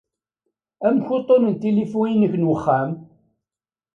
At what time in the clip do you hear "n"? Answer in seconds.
1.53-1.55, 2.37-2.47